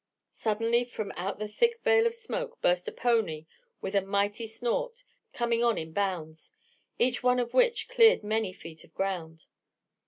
Suddenly 0.35 0.83
from 0.85 1.11
out 1.11 1.37
the 1.37 1.47
thick 1.47 1.79
veil 1.83 2.07
of 2.07 2.15
smoke 2.15 2.59
burst 2.59 2.87
a 2.87 2.91
pony 2.91 3.45
with 3.81 3.93
a 3.93 4.01
mighty 4.01 4.47
snort, 4.47 5.03
coming 5.31 5.63
on 5.63 5.77
in 5.77 5.93
bounds, 5.93 6.51
each 6.97 7.21
one 7.21 7.37
of 7.37 7.53
which 7.53 7.87
cleared 7.87 8.23
many 8.23 8.51
feet 8.51 8.83
of 8.83 8.95
ground. 8.95 9.45